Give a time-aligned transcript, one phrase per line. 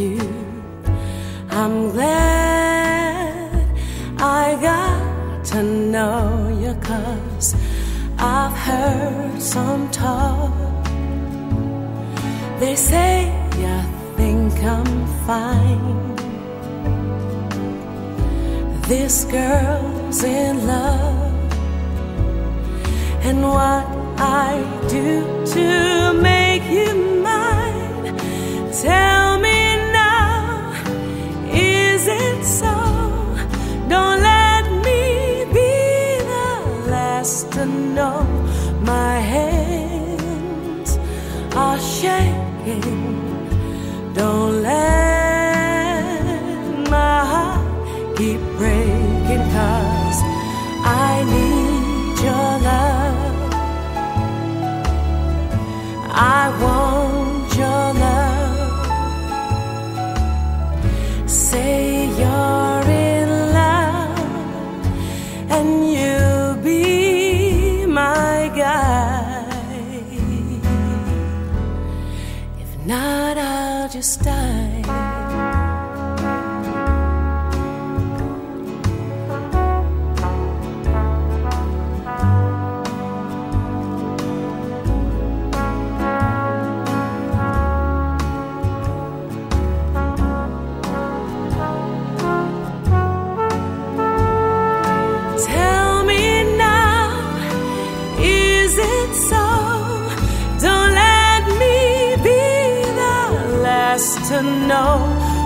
[0.00, 0.18] you.
[1.50, 3.66] I'm glad
[4.18, 6.24] I got to know
[6.62, 7.54] you, cause
[8.18, 10.52] I've heard some talk.
[12.60, 13.12] They say
[13.62, 13.76] you
[14.16, 14.92] think I'm
[15.26, 16.16] fine.
[18.92, 21.52] This girl's in love,
[23.28, 23.86] and what
[24.48, 24.50] I
[24.88, 25.10] do
[25.54, 26.88] to make you
[27.22, 28.16] mine.
[28.82, 29.29] Tell
[32.06, 32.74] it so?
[33.88, 35.72] Don't let me be
[36.32, 38.22] the last to know.
[38.80, 40.98] My hands
[41.54, 42.92] are shaking.
[44.14, 46.20] Don't let
[46.88, 47.66] my heart
[48.16, 50.20] keep breaking, cause
[50.84, 53.52] I need your love.
[56.12, 57.09] I want.
[74.00, 74.69] just done.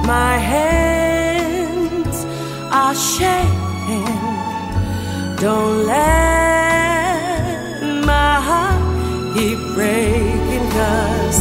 [0.06, 2.16] My hands
[2.70, 4.04] are shaking.
[5.40, 7.24] Don't let
[8.04, 8.82] my heart
[9.34, 11.38] keep breaking, cause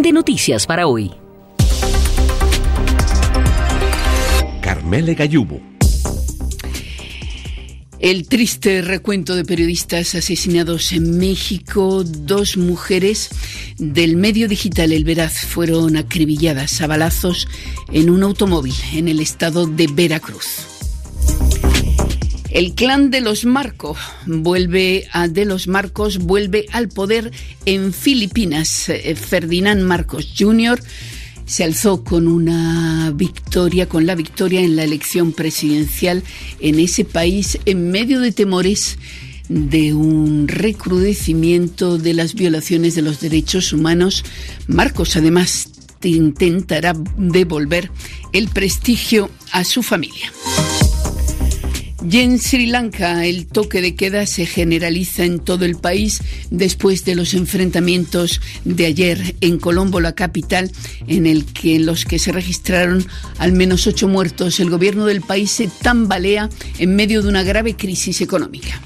[0.00, 1.10] Resumen de noticias para hoy.
[4.62, 5.60] Carmele Gallubo.
[7.98, 13.28] El triste recuento de periodistas asesinados en México, dos mujeres
[13.78, 17.46] del medio digital El Veraz fueron acribilladas a balazos
[17.92, 20.69] en un automóvil en el estado de Veracruz.
[22.50, 27.30] El clan de los Marcos vuelve de los Marcos vuelve al poder
[27.64, 28.88] en Filipinas.
[28.88, 30.82] Eh, Ferdinand Marcos Jr.
[31.46, 36.24] se alzó con una victoria, con la victoria en la elección presidencial
[36.58, 38.98] en ese país en medio de temores
[39.48, 44.24] de un recrudecimiento de las violaciones de los derechos humanos.
[44.66, 45.68] Marcos además
[46.02, 47.90] intentará devolver
[48.32, 50.32] el prestigio a su familia.
[52.08, 57.04] Y en Sri Lanka el toque de queda se generaliza en todo el país después
[57.04, 60.70] de los enfrentamientos de ayer en Colombo, la capital,
[61.06, 63.06] en el que en los que se registraron
[63.38, 64.60] al menos ocho muertos.
[64.60, 66.48] El gobierno del país se tambalea
[66.78, 68.80] en medio de una grave crisis económica.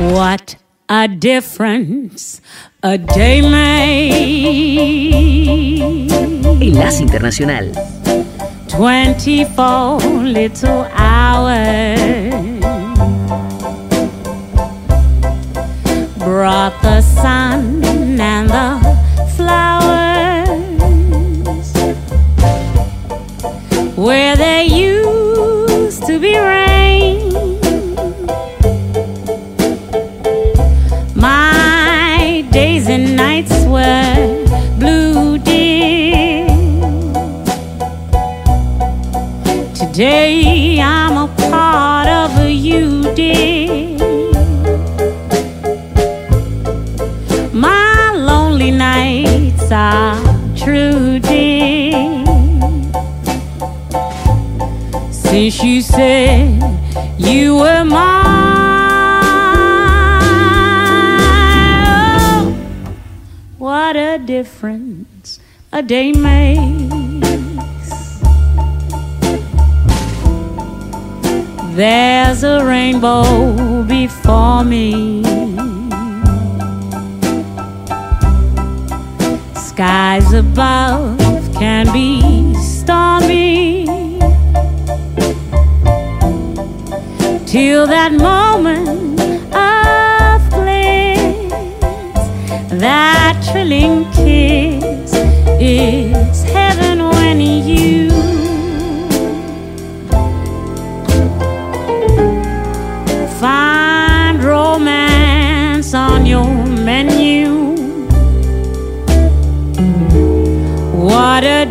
[0.00, 0.56] What
[0.88, 2.40] a difference
[2.82, 3.42] a day
[6.60, 7.97] Enlace Internacional.
[8.78, 11.98] 24 little hours
[16.20, 17.82] brought the sun
[18.20, 18.78] and the
[19.34, 19.98] flowers
[23.96, 27.32] where there used to be rain.
[31.16, 34.37] My days and nights were
[39.98, 43.98] Today I'm a part of you, dear.
[47.52, 50.22] My lonely nights are
[50.54, 52.24] true, dear.
[55.10, 56.62] Since you said
[57.18, 58.22] you were mine,
[62.30, 62.56] oh,
[63.58, 65.40] what a difference
[65.72, 67.07] a day makes.
[71.78, 75.22] There's a rainbow before me.
[79.54, 81.20] Skies above
[81.54, 83.86] can be stormy.
[87.46, 89.20] Till that moment
[89.54, 91.46] of bliss,
[92.80, 95.14] that thrilling kiss
[95.60, 96.27] is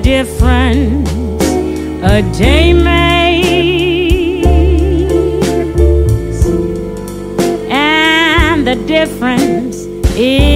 [0.07, 1.09] difference
[2.01, 4.47] a day makes,
[7.69, 9.75] and the difference
[10.15, 10.46] is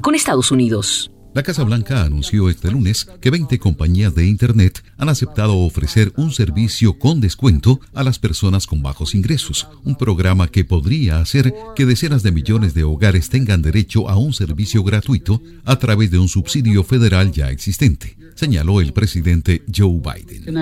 [0.00, 1.10] Con Estados Unidos.
[1.38, 6.32] La Casa Blanca anunció este lunes que 20 compañías de Internet han aceptado ofrecer un
[6.32, 11.86] servicio con descuento a las personas con bajos ingresos, un programa que podría hacer que
[11.86, 16.26] decenas de millones de hogares tengan derecho a un servicio gratuito a través de un
[16.26, 20.58] subsidio federal ya existente, señaló el presidente Joe Biden.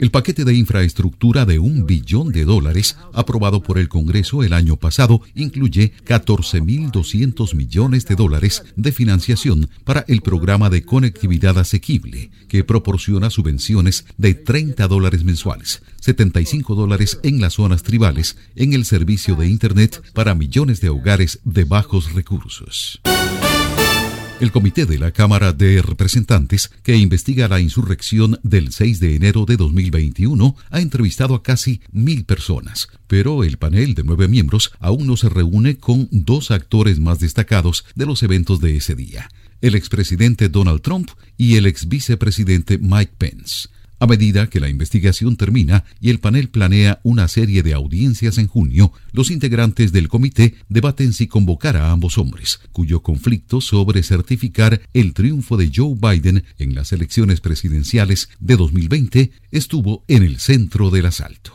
[0.00, 4.76] El paquete de infraestructura de un billón de dólares aprobado por el Congreso el año
[4.76, 12.64] pasado incluye 14.200 millones de dólares de financiación para el programa de conectividad asequible, que
[12.64, 19.34] proporciona subvenciones de 30 dólares mensuales, 75 dólares en las zonas tribales, en el servicio
[19.34, 23.00] de Internet para millones de hogares de bajos recursos.
[24.38, 29.46] El comité de la Cámara de Representantes, que investiga la insurrección del 6 de enero
[29.46, 35.06] de 2021, ha entrevistado a casi mil personas, pero el panel de nueve miembros aún
[35.06, 39.74] no se reúne con dos actores más destacados de los eventos de ese día, el
[39.74, 43.68] expresidente Donald Trump y el ex vicepresidente Mike Pence.
[43.98, 48.46] A medida que la investigación termina y el panel planea una serie de audiencias en
[48.46, 54.82] junio, los integrantes del comité debaten si convocar a ambos hombres, cuyo conflicto sobre certificar
[54.92, 60.90] el triunfo de Joe Biden en las elecciones presidenciales de 2020 estuvo en el centro
[60.90, 61.54] del asalto.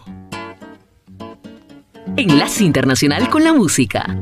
[2.17, 4.17] Enlace Internacional con la Música.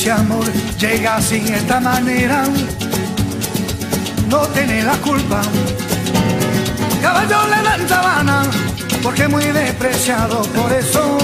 [0.00, 2.44] Ese amor llega de esta manera,
[4.30, 5.42] no tiene la culpa.
[7.02, 8.42] Caballo le dan sabana,
[9.02, 11.18] porque muy despreciado, por eso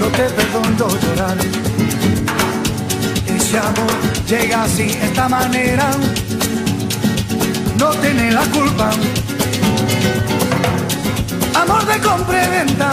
[0.00, 1.36] no te perdono llorar.
[3.26, 3.92] Ese amor
[4.26, 5.90] llega así de esta manera,
[7.78, 8.90] no tiene la culpa.
[11.60, 12.90] Amor de compra y venta,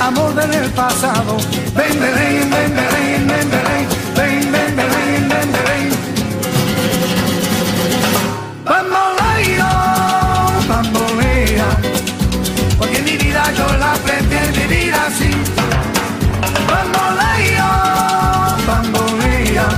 [0.00, 1.36] amor del pasado.
[1.76, 3.61] Ven, ven, ven, ven, ven, ven,
[13.50, 15.30] yo la prefiero vivir así.
[16.68, 17.70] Bamboleo,
[18.66, 19.68] bambolea,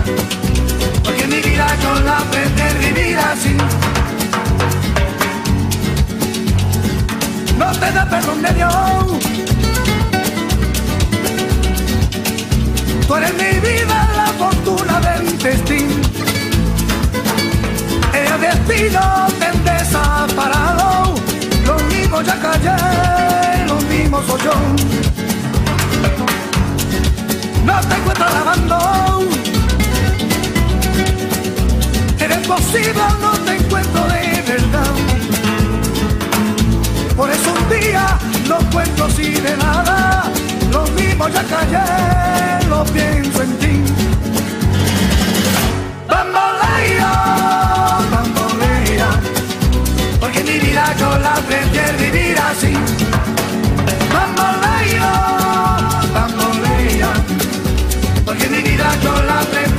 [1.02, 3.56] porque mi vida yo la prefiero vivir así.
[7.58, 8.72] no te da perdón de Dios.
[13.06, 15.94] Tú eres mi vida, la fortuna del destino.
[18.12, 19.33] El destino
[24.26, 24.52] soy yo.
[27.64, 28.78] No te encuentro lavando.
[32.18, 34.94] Eres posible, no te encuentro de verdad.
[37.16, 40.30] Por eso un día no cuento así de nada.
[40.70, 43.82] Lo mismo ya callé, lo pienso en ti.
[46.08, 47.12] Bambolea,
[48.10, 49.08] bambolea,
[50.20, 53.03] porque mi vida yo la prefiero vivir así.
[59.04, 59.73] son las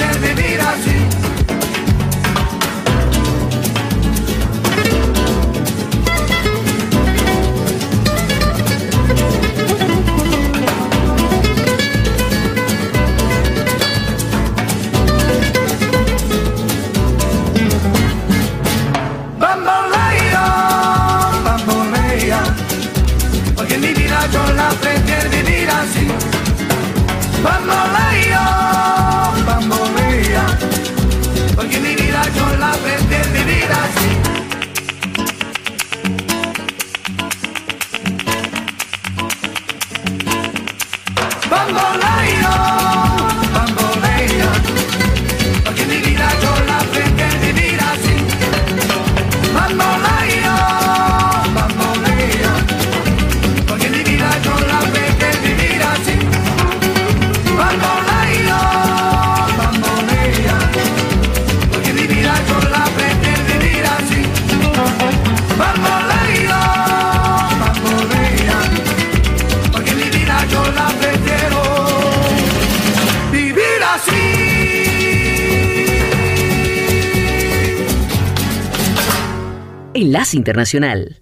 [80.34, 81.22] Internacional.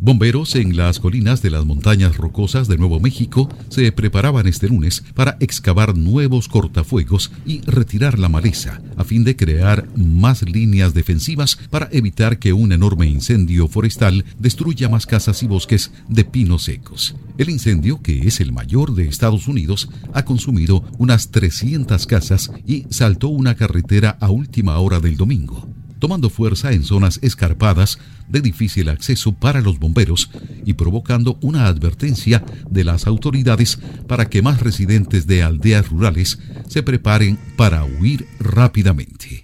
[0.00, 5.04] Bomberos en las colinas de las montañas rocosas de Nuevo México se preparaban este lunes
[5.14, 11.60] para excavar nuevos cortafuegos y retirar la maleza, a fin de crear más líneas defensivas
[11.70, 17.14] para evitar que un enorme incendio forestal destruya más casas y bosques de pinos secos.
[17.38, 22.84] El incendio, que es el mayor de Estados Unidos, ha consumido unas 300 casas y
[22.90, 28.88] saltó una carretera a última hora del domingo tomando fuerza en zonas escarpadas de difícil
[28.88, 30.30] acceso para los bomberos
[30.64, 36.38] y provocando una advertencia de las autoridades para que más residentes de aldeas rurales
[36.68, 39.42] se preparen para huir rápidamente.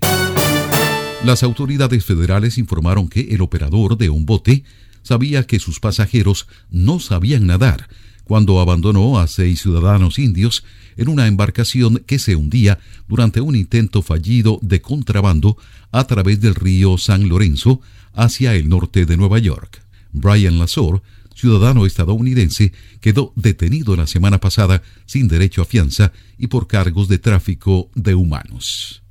[1.25, 4.65] Las autoridades federales informaron que el operador de un bote
[5.03, 7.89] sabía que sus pasajeros no sabían nadar
[8.25, 10.65] cuando abandonó a seis ciudadanos indios
[10.97, 15.57] en una embarcación que se hundía durante un intento fallido de contrabando
[15.93, 17.81] a través del río San Lorenzo
[18.13, 19.83] hacia el norte de Nueva York.
[20.13, 21.03] Brian Lazor,
[21.35, 27.19] ciudadano estadounidense, quedó detenido la semana pasada sin derecho a fianza y por cargos de
[27.19, 29.03] tráfico de humanos.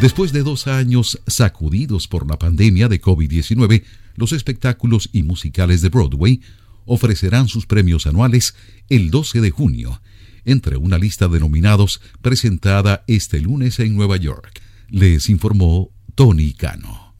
[0.00, 3.82] Después de dos años sacudidos por la pandemia de COVID-19,
[4.14, 6.40] los espectáculos y musicales de Broadway
[6.86, 8.54] ofrecerán sus premios anuales
[8.88, 10.00] el 12 de junio,
[10.48, 14.60] entre una lista de nominados presentada este lunes en Nueva York.
[14.88, 17.16] Les informó Tony Cano.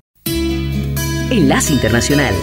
[1.31, 2.35] Enlace Internacional.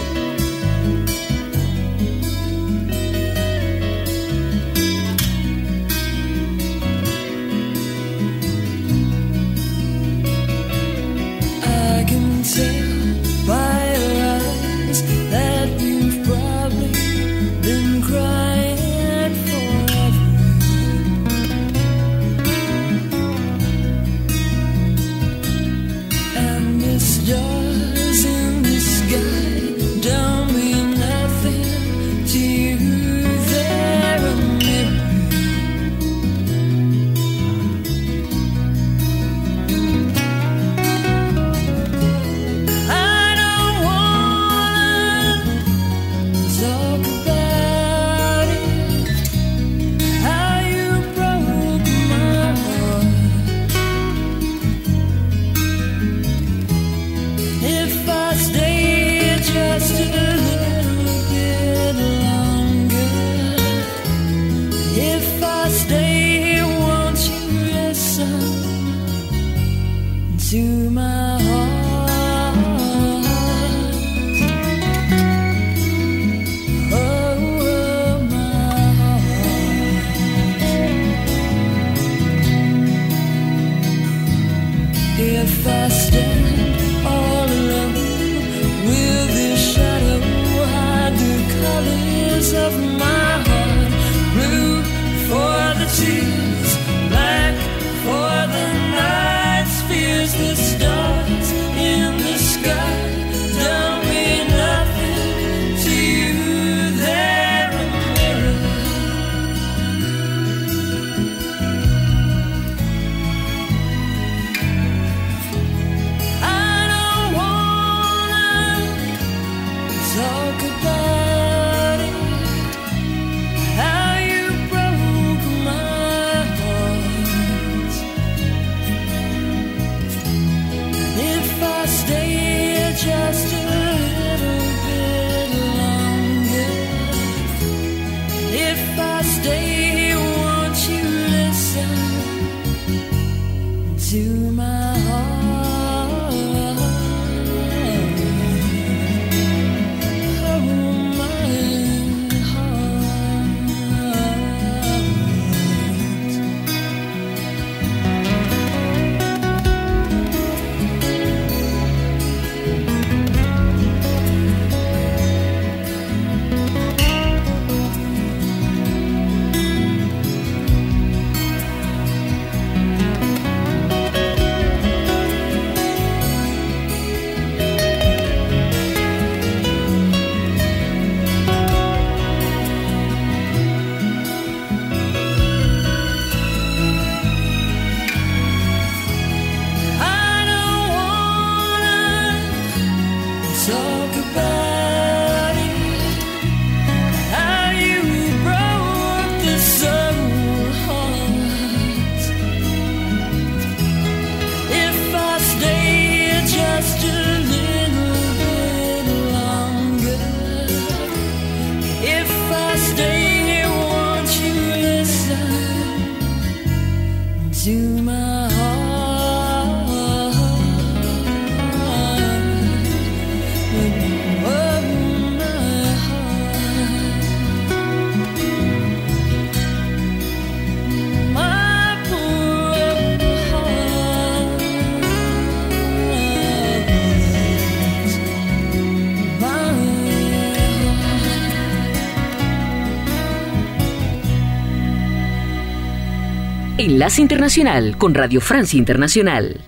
[246.78, 249.62] Enlace Internacional con Radio Francia Internacional.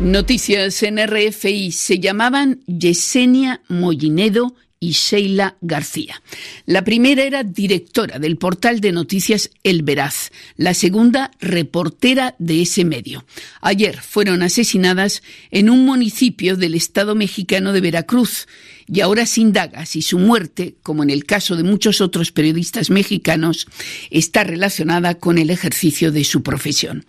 [0.00, 6.20] Noticias en RFI se llamaban Yesenia Mollinedo y Sheila García.
[6.64, 12.84] La primera era directora del portal de noticias El Veraz, la segunda reportera de ese
[12.84, 13.24] medio.
[13.60, 18.48] Ayer fueron asesinadas en un municipio del estado mexicano de Veracruz
[18.88, 22.90] y ahora se indaga si su muerte, como en el caso de muchos otros periodistas
[22.90, 23.66] mexicanos,
[24.10, 27.04] está relacionada con el ejercicio de su profesión.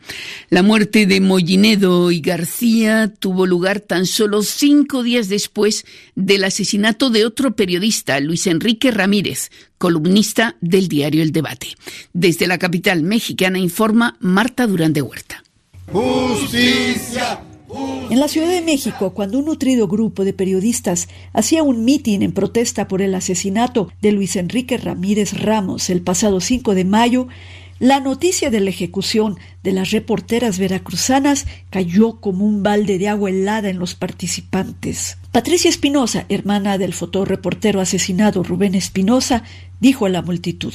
[0.49, 5.85] La muerte de Mollinedo y García tuvo lugar tan solo cinco días después
[6.15, 11.67] del asesinato de otro periodista, Luis Enrique Ramírez, columnista del diario El Debate.
[12.13, 15.43] Desde la capital mexicana informa Marta Durán de Huerta.
[15.91, 17.39] Justicia
[18.10, 22.32] en la Ciudad de México, cuando un nutrido grupo de periodistas hacía un mitin en
[22.32, 27.27] protesta por el asesinato de Luis Enrique Ramírez Ramos el pasado 5 de mayo,
[27.80, 33.30] la noticia de la ejecución de las reporteras veracruzanas cayó como un balde de agua
[33.30, 35.17] helada en los participantes.
[35.32, 39.43] Patricia Espinosa, hermana del fotoreportero asesinado Rubén Espinosa,
[39.80, 40.73] dijo a la multitud.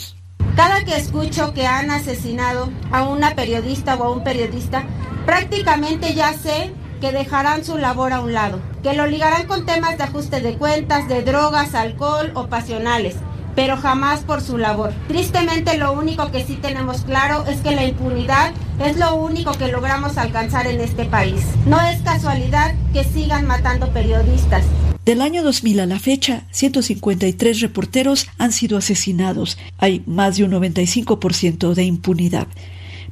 [0.55, 4.87] Cada que escucho que han asesinado a una periodista o a un periodista,
[5.25, 6.71] prácticamente ya sé
[7.03, 10.55] que dejarán su labor a un lado, que lo ligarán con temas de ajuste de
[10.55, 13.17] cuentas, de drogas, alcohol o pasionales,
[13.57, 14.93] pero jamás por su labor.
[15.09, 18.53] Tristemente lo único que sí tenemos claro es que la impunidad
[18.85, 21.43] es lo único que logramos alcanzar en este país.
[21.67, 24.65] No es casualidad que sigan matando periodistas.
[25.05, 29.59] Del año 2000 a la fecha, 153 reporteros han sido asesinados.
[29.79, 32.47] Hay más de un 95% de impunidad.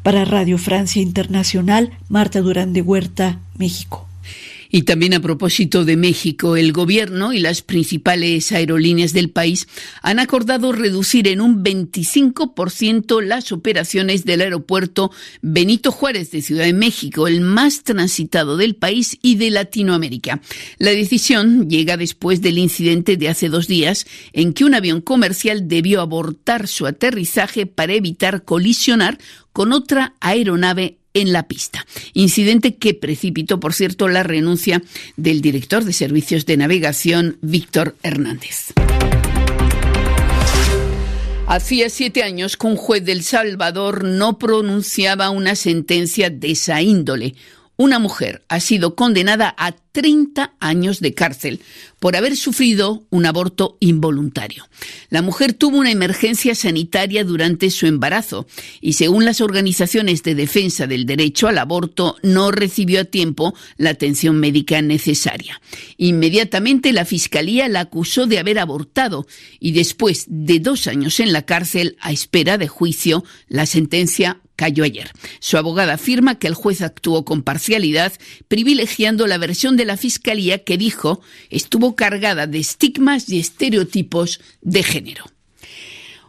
[0.03, 4.09] Para Radio Francia Internacional, Marta Durán de Huerta, México.
[4.71, 9.67] Y también a propósito de México, el gobierno y las principales aerolíneas del país
[10.03, 15.11] han acordado reducir en un 25% las operaciones del aeropuerto
[15.43, 20.41] Benito Juárez de Ciudad de México, el más transitado del país y de Latinoamérica.
[20.79, 25.67] La decisión llega después del incidente de hace dos días en que un avión comercial
[25.67, 29.19] debió abortar su aterrizaje para evitar colisionar
[29.53, 31.87] con otra aeronave en la pista.
[32.13, 34.83] Incidente que precipitó, por cierto, la renuncia
[35.17, 38.73] del director de servicios de navegación, Víctor Hernández.
[41.47, 47.35] Hacía siete años que un juez del Salvador no pronunciaba una sentencia de esa índole.
[47.81, 51.61] Una mujer ha sido condenada a 30 años de cárcel
[51.99, 54.69] por haber sufrido un aborto involuntario.
[55.09, 58.47] La mujer tuvo una emergencia sanitaria durante su embarazo
[58.83, 63.91] y según las organizaciones de defensa del derecho al aborto no recibió a tiempo la
[63.91, 65.63] atención médica necesaria.
[65.97, 69.27] Inmediatamente la fiscalía la acusó de haber abortado
[69.59, 74.85] y después de dos años en la cárcel a espera de juicio la sentencia cayó
[74.85, 75.11] ayer.
[75.39, 78.13] Su abogada afirma que el juez actuó con parcialidad,
[78.47, 84.83] privilegiando la versión de la Fiscalía que dijo estuvo cargada de estigmas y estereotipos de
[84.83, 85.25] género.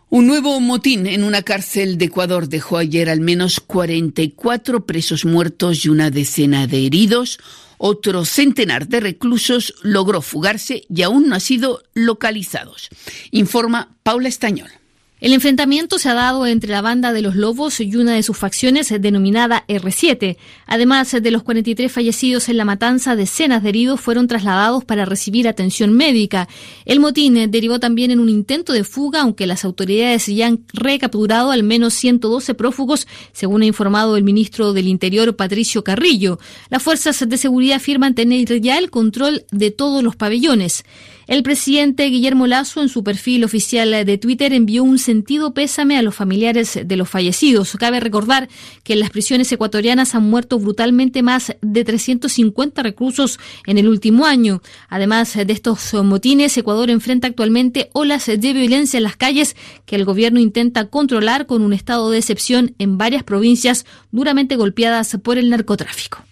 [0.09, 5.83] Un nuevo motín en una cárcel de Ecuador dejó ayer al menos 44 presos muertos
[5.83, 7.37] y una decena de heridos.
[7.77, 12.87] Otro centenar de reclusos logró fugarse y aún no han sido localizados.
[13.31, 14.80] Informa Paula Estañol.
[15.21, 18.35] El enfrentamiento se ha dado entre la banda de los Lobos y una de sus
[18.35, 20.35] facciones denominada R7.
[20.65, 25.47] Además de los 43 fallecidos en la matanza, decenas de heridos fueron trasladados para recibir
[25.47, 26.49] atención médica.
[26.85, 31.51] El motín derivó también en un intento de fuga, aunque las autoridades ya han recapturado
[31.51, 36.39] al menos 112 prófugos, según ha informado el ministro del Interior Patricio Carrillo.
[36.71, 40.83] Las fuerzas de seguridad afirman tener ya el control de todos los pabellones.
[41.27, 46.01] El presidente Guillermo Lazo en su perfil oficial de Twitter envió un sentido pésame a
[46.01, 47.75] los familiares de los fallecidos.
[47.79, 48.49] Cabe recordar
[48.83, 54.25] que en las prisiones ecuatorianas han muerto brutalmente más de 350 reclusos en el último
[54.25, 54.61] año.
[54.89, 59.55] Además de estos motines, Ecuador enfrenta actualmente olas de violencia en las calles
[59.85, 65.17] que el gobierno intenta controlar con un estado de excepción en varias provincias duramente golpeadas
[65.23, 66.25] por el narcotráfico.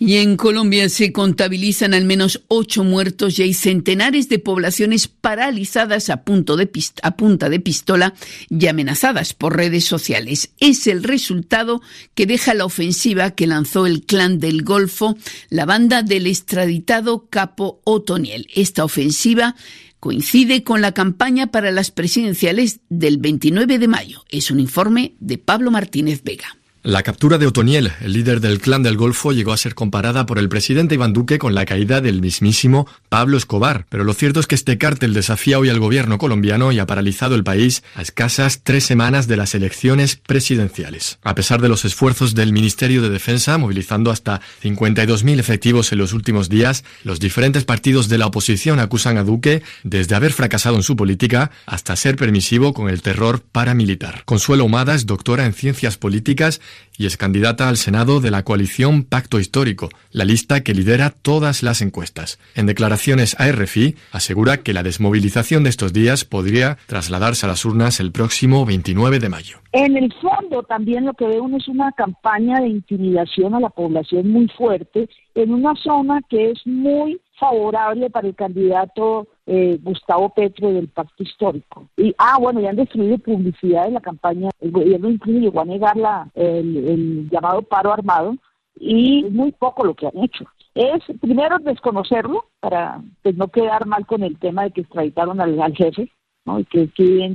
[0.00, 6.08] Y en Colombia se contabilizan al menos ocho muertos y hay centenares de poblaciones paralizadas
[6.08, 6.70] a, punto de
[7.02, 8.14] a punta de pistola
[8.48, 10.50] y amenazadas por redes sociales.
[10.60, 11.82] Es el resultado
[12.14, 15.16] que deja la ofensiva que lanzó el clan del Golfo,
[15.50, 18.46] la banda del extraditado Capo Otoniel.
[18.54, 19.56] Esta ofensiva
[19.98, 24.24] coincide con la campaña para las presidenciales del 29 de mayo.
[24.28, 26.56] Es un informe de Pablo Martínez Vega.
[26.88, 30.38] La captura de Otoniel, el líder del clan del Golfo, llegó a ser comparada por
[30.38, 34.46] el presidente Iván Duque con la caída del mismísimo Pablo Escobar, pero lo cierto es
[34.46, 38.62] que este cártel desafía hoy al gobierno colombiano y ha paralizado el país a escasas
[38.62, 41.18] tres semanas de las elecciones presidenciales.
[41.24, 46.14] A pesar de los esfuerzos del Ministerio de Defensa, movilizando hasta 52.000 efectivos en los
[46.14, 50.82] últimos días, los diferentes partidos de la oposición acusan a Duque desde haber fracasado en
[50.82, 54.22] su política hasta ser permisivo con el terror paramilitar.
[54.24, 56.62] Consuelo Humada es doctora en ciencias políticas
[56.96, 61.62] y es candidata al Senado de la coalición Pacto Histórico, la lista que lidera todas
[61.62, 62.38] las encuestas.
[62.54, 67.64] En declaraciones a RFI, asegura que la desmovilización de estos días podría trasladarse a las
[67.64, 69.58] urnas el próximo 29 de mayo.
[69.72, 74.30] En el fondo, también lo que veo es una campaña de intimidación a la población
[74.30, 80.70] muy fuerte en una zona que es muy favorable para el candidato eh, Gustavo Petro
[80.70, 81.88] del Pacto Histórico.
[81.96, 85.64] Y, ah, bueno, ya han destruido publicidad de la campaña, el gobierno incluso llegó a
[85.64, 88.36] negar la, el, llamado paro armado
[88.78, 90.44] y es muy poco lo que han hecho.
[90.74, 95.74] Es primero desconocerlo para pues, no quedar mal con el tema de que extraditaron al,
[95.74, 96.12] jefe,
[96.44, 96.60] ¿no?
[96.60, 97.34] y que, que bien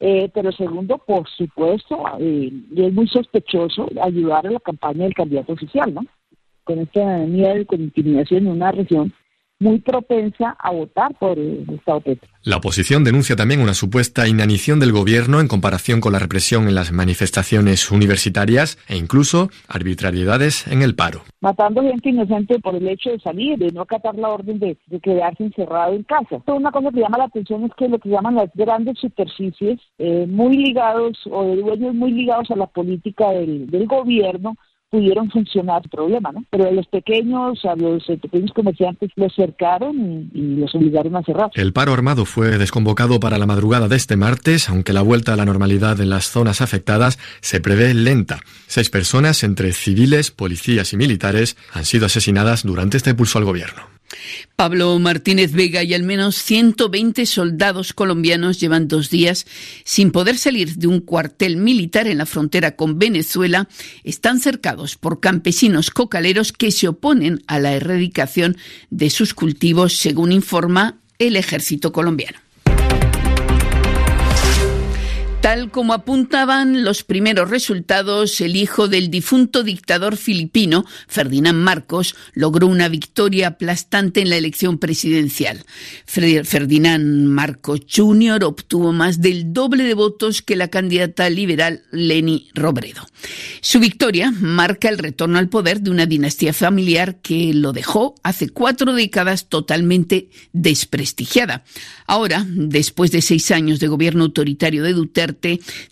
[0.00, 5.52] eh, pero segundo, por supuesto, eh, es muy sospechoso ayudar a la campaña del candidato
[5.52, 6.02] oficial, ¿no?
[6.64, 9.14] Con esta miedo con intimidación en una región
[9.58, 12.28] muy propensa a votar por el Estado Petro.
[12.42, 16.74] La oposición denuncia también una supuesta inanición del gobierno en comparación con la represión en
[16.74, 21.22] las manifestaciones universitarias e incluso arbitrariedades en el paro.
[21.40, 25.44] Matando gente inocente por el hecho de salir, de no acatar la orden de, quedarse
[25.44, 26.40] encerrado en casa.
[26.46, 30.26] Una cosa que llama la atención es que lo que llaman las grandes superficies, eh,
[30.28, 34.56] muy ligados o de dueños muy ligados a la política del, del gobierno,
[34.96, 36.42] pudieron funcionar el problema, ¿no?
[36.48, 41.22] Pero a los pequeños, a los eh, pequeños comerciantes los cercaron y, los obligaron a
[41.22, 41.50] cerrar.
[41.54, 45.36] El paro armado fue desconvocado para la madrugada de este martes, aunque la vuelta a
[45.36, 48.38] la normalidad en las zonas afectadas se prevé lenta.
[48.68, 53.95] Seis personas, entre civiles, policías y militares, han sido asesinadas durante este pulso al gobierno.
[54.56, 59.46] Pablo Martínez Vega y al menos 120 soldados colombianos llevan dos días
[59.84, 63.68] sin poder salir de un cuartel militar en la frontera con Venezuela.
[64.04, 68.56] Están cercados por campesinos cocaleros que se oponen a la erradicación
[68.90, 72.45] de sus cultivos, según informa el ejército colombiano.
[75.46, 82.66] Tal como apuntaban los primeros resultados, el hijo del difunto dictador filipino, Ferdinand Marcos, logró
[82.66, 85.64] una victoria aplastante en la elección presidencial.
[86.04, 88.42] Ferdinand Marcos Jr.
[88.42, 93.06] obtuvo más del doble de votos que la candidata liberal Leni Robredo.
[93.60, 98.48] Su victoria marca el retorno al poder de una dinastía familiar que lo dejó hace
[98.48, 101.62] cuatro décadas totalmente desprestigiada.
[102.08, 105.35] Ahora, después de seis años de gobierno autoritario de Duterte,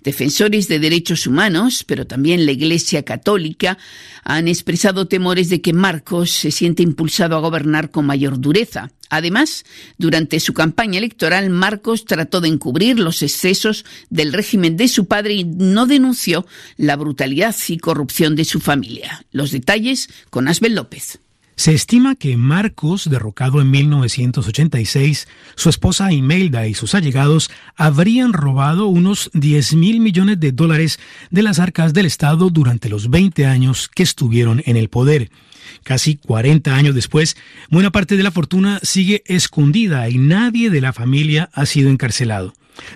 [0.03, 3.79] defensores de derechos humanos, pero también la Iglesia Católica,
[4.23, 8.91] han expresado temores de que Marcos se siente impulsado a gobernar con mayor dureza.
[9.11, 9.65] Además,
[9.99, 15.35] durante su campaña electoral, Marcos trató de encubrir los excesos del régimen de su padre
[15.35, 19.25] y no denunció la brutalidad y corrupción de su familia.
[19.31, 21.21] Los detalles con Asbel López.
[21.57, 28.89] Se estima que Marcos, derrocado en 1986, su esposa Imelda y sus allegados habrían robado
[28.89, 30.99] unos 10 mil millones de dólares
[31.31, 35.31] de las arcas del Estado durante los 20 años que estuvieron en el poder.
[35.85, 37.37] Casi 40 años después,
[37.71, 42.53] buena parte de la fortuna sigue escondida y nadie de la familia ha sido encarcelado.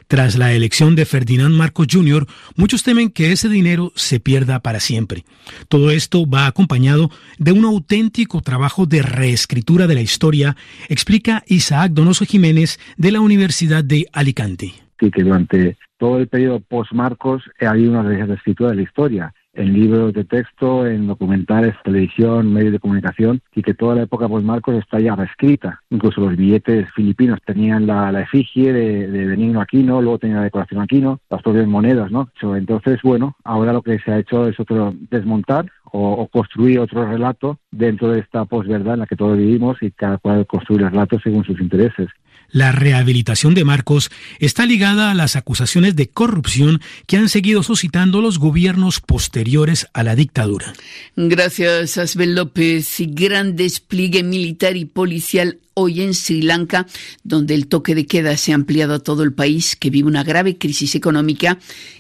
[0.07, 4.81] Tras la elección de Ferdinand Marcos Jr., muchos temen que ese dinero se pierda para
[4.81, 5.25] siempre.
[5.69, 10.57] Todo esto va acompañado de un auténtico trabajo de reescritura de la historia,
[10.89, 14.73] explica Isaac Donoso Jiménez de la Universidad de Alicante.
[14.99, 20.13] que durante todo el periodo post-Marcos ha habido una reescritura de la historia en libros
[20.13, 25.01] de texto, en documentales, televisión, medios de comunicación, y que toda la época post-Marcos está
[25.01, 25.83] ya reescrita.
[25.91, 30.81] Incluso los billetes filipinos tenían la, efigie de, de, Benigno Aquino, luego tenían la decoración
[30.81, 32.29] Aquino, las propias monedas, ¿no?
[32.41, 37.59] Entonces, bueno, ahora lo que se ha hecho es otro desmontar o, construir otro relato
[37.71, 41.19] dentro de esta posverdad en la que todos vivimos y cada cual construye el relato
[41.21, 42.09] según sus intereses.
[42.51, 48.23] La rehabilitación de Marcos está ligada a las acusaciones de corrupción que han seguido suscitando
[48.23, 50.73] los gobiernos posteriores a la dictadura.
[51.15, 53.01] Gracias, Asbel López.
[53.01, 56.87] Y gran despliegue militar y policial hoy en Sri Lanka,
[57.23, 60.25] donde el toque de queda se ha ampliado a todo el país, que vive una
[60.25, 61.59] grave crisis económica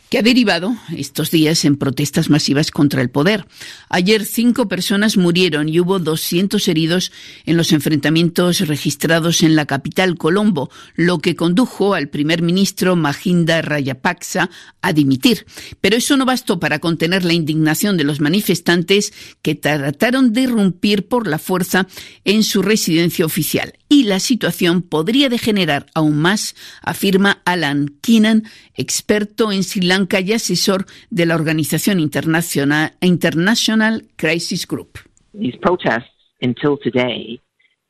[0.08, 3.46] que ha derivado estos días en protestas masivas contra el poder.
[3.88, 7.12] Ayer cinco personas murieron y hubo 200 heridos
[7.44, 13.60] en los enfrentamientos registrados en la capital Colombo, lo que condujo al primer ministro Mahinda
[13.60, 15.46] Rayapaksa a dimitir.
[15.80, 21.06] Pero eso no bastó para contener la indignación de los manifestantes que trataron de irrumpir
[21.06, 21.86] por la fuerza
[22.24, 23.74] en su residencia oficial.
[23.90, 28.44] Y la situación podría degenerar aún más, afirma Alan Keenan,
[28.74, 34.98] experto en Sri Lanka y asesor de la organización internacional International Crisis Group.
[35.32, 37.40] These protests until today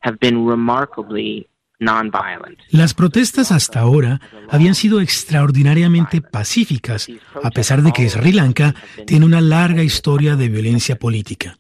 [0.01, 1.49] have been remarkably
[2.71, 7.09] las protestas hasta ahora habían sido extraordinariamente pacíficas,
[7.43, 8.75] a pesar de que Sri Lanka
[9.07, 11.57] tiene una larga historia de violencia política.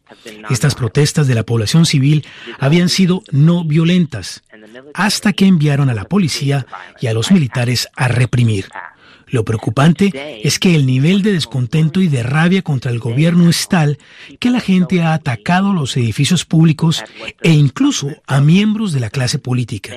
[0.50, 2.26] Estas protestas de la población civil
[2.58, 4.42] habían sido no violentas,
[4.92, 6.66] hasta que enviaron a la policía
[7.00, 8.66] y a los militares a reprimir.
[9.30, 13.68] Lo preocupante es que el nivel de descontento y de rabia contra el gobierno es
[13.68, 13.98] tal
[14.38, 17.04] que la gente ha atacado los edificios públicos
[17.42, 19.94] e incluso a miembros de la clase política.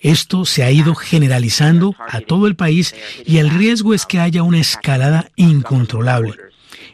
[0.00, 2.94] Esto se ha ido generalizando a todo el país
[3.26, 6.34] y el riesgo es que haya una escalada incontrolable.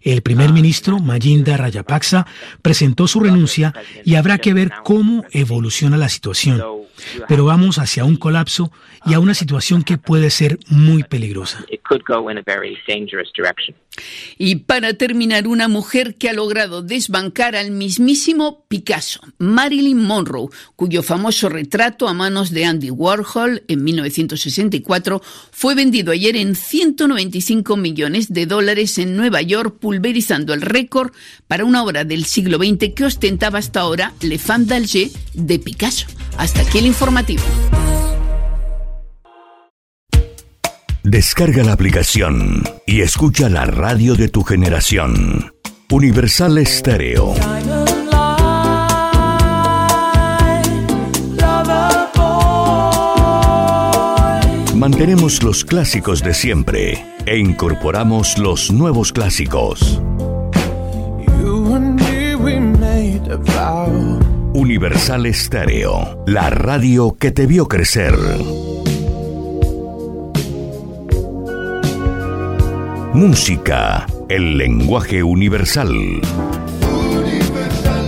[0.02, 2.26] El primer ministro, Mayinda Rayapaksa,
[2.62, 6.62] presentó su renuncia y habrá que ver cómo evoluciona la situación.
[7.28, 8.72] Pero vamos hacia un colapso
[9.06, 11.64] y a una situación que puede ser muy peligrosa.
[14.36, 21.02] Y para terminar, una mujer que ha logrado desbancar al mismísimo Picasso, Marilyn Monroe, cuyo
[21.02, 28.32] famoso retrato a manos de Andy Warhol en 1964 fue vendido ayer en 195 millones
[28.32, 31.12] de dólares en Nueva York, pulverizando el récord
[31.46, 36.06] para una obra del siglo XX que ostentaba hasta ahora Le Femme d'Alger de Picasso.
[36.36, 37.42] Hasta aquí el informativo.
[41.04, 45.54] Descarga la aplicación y escucha la radio de tu generación.
[45.90, 47.34] Universal Estéreo.
[54.74, 60.00] Mantenemos los clásicos de siempre e incorporamos los nuevos clásicos.
[64.58, 68.12] Universal Estéreo, la radio que te vio crecer.
[73.14, 75.94] Música, el lenguaje universal.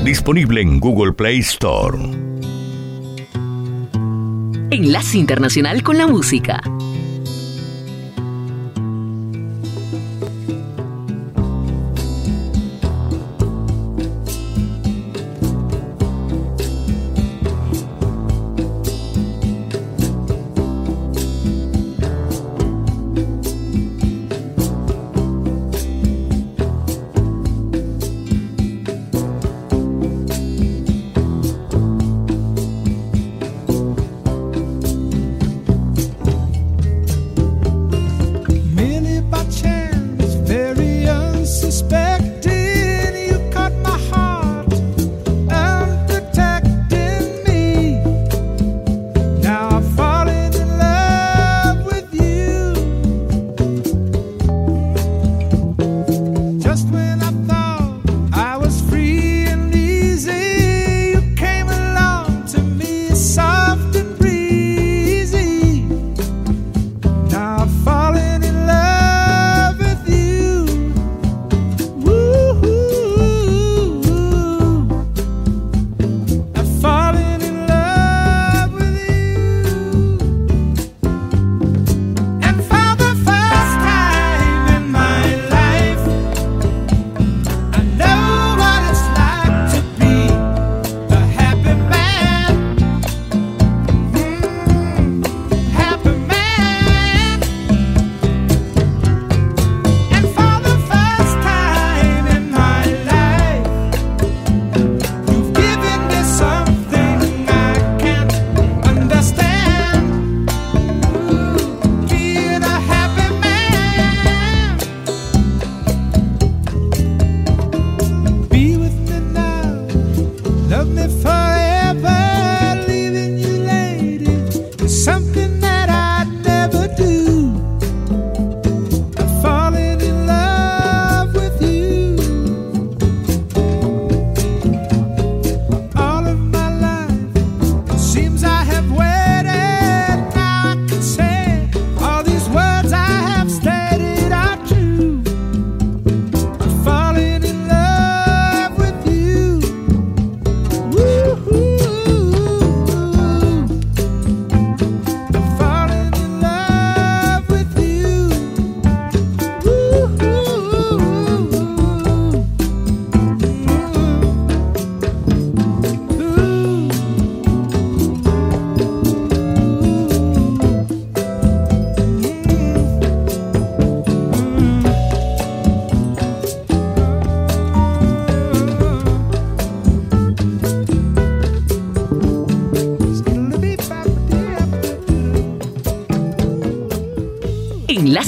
[0.05, 1.97] Disponible en Google Play Store.
[4.73, 6.61] Enlace Internacional con la Música.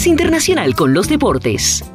[0.07, 1.92] Internacional con los Deportes.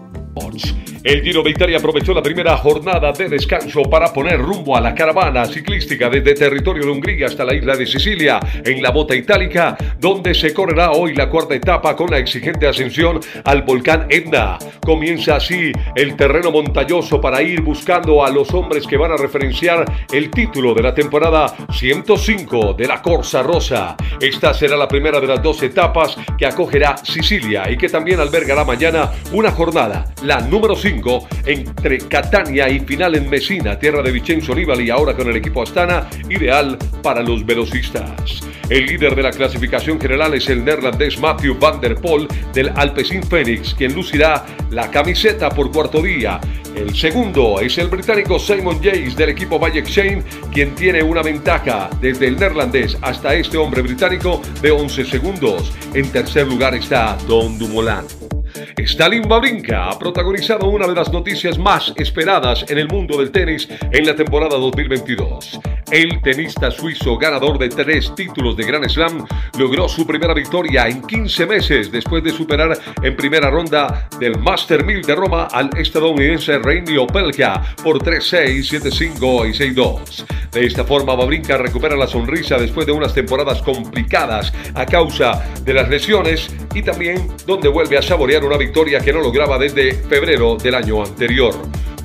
[1.08, 4.94] El Giro de Italia aprovechó la primera jornada de descanso para poner rumbo a la
[4.94, 9.78] caravana ciclística desde territorio de Hungría hasta la isla de Sicilia en la bota itálica,
[9.98, 14.58] donde se correrá hoy la cuarta etapa con la exigente ascensión al volcán Etna.
[14.84, 19.86] Comienza así el terreno montañoso para ir buscando a los hombres que van a referenciar
[20.12, 23.96] el título de la temporada 105 de la Corsa Rosa.
[24.20, 28.66] Esta será la primera de las dos etapas que acogerá Sicilia y que también albergará
[28.66, 30.97] mañana una jornada, la número 5
[31.46, 36.10] entre Catania y final en Messina, tierra de Vincenzo Nibali, ahora con el equipo Astana,
[36.30, 38.42] ideal para los velocistas.
[38.70, 43.24] El líder de la clasificación general es el neerlandés Matthew van der Poel del Alpecin
[43.24, 46.42] Phoenix, quien lucirá la camiseta por cuarto día.
[46.76, 50.22] El segundo es el británico Simon Yates del equipo Valle Shane,
[50.52, 55.74] quien tiene una ventaja desde el neerlandés hasta este hombre británico de 11 segundos.
[55.94, 58.37] En tercer lugar está Don Dumoulin.
[58.76, 63.68] Stalin Babrinka ha protagonizado una de las noticias más esperadas en el mundo del tenis
[63.92, 65.60] en la temporada 2022.
[65.90, 69.26] El tenista suizo ganador de tres títulos de Grand Slam
[69.58, 74.84] logró su primera victoria en 15 meses después de superar en primera ronda del Master
[74.84, 80.26] 1000 de Roma al estadounidense Reini Opelka por 3-6, 7-5 y 6-2.
[80.52, 85.74] De esta forma, Babrinka recupera la sonrisa después de unas temporadas complicadas a causa de
[85.74, 90.58] las lesiones y también donde vuelve a saborear una victoria que no lograba desde febrero
[90.58, 91.56] del año anterior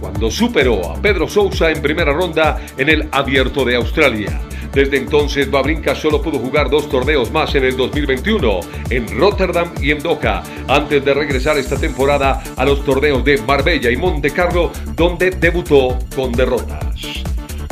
[0.02, 4.40] cuando superó a Pedro Sousa en primera ronda en el Abierto de Australia.
[4.72, 9.90] Desde entonces, Babrinka solo pudo jugar dos torneos más en el 2021, en Rotterdam y
[9.90, 14.72] en Doha, antes de regresar esta temporada a los torneos de Marbella y Monte Carlo,
[14.96, 17.22] donde debutó con derrotas.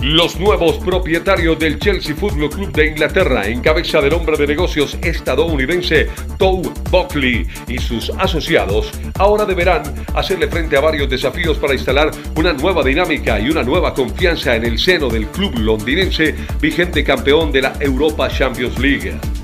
[0.03, 4.97] Los nuevos propietarios del Chelsea Football Club de Inglaterra, en cabeza del hombre de negocios
[5.03, 9.83] estadounidense Tow Buckley y sus asociados, ahora deberán
[10.15, 14.65] hacerle frente a varios desafíos para instalar una nueva dinámica y una nueva confianza en
[14.65, 19.40] el seno del club londinense, vigente campeón de la Europa Champions League.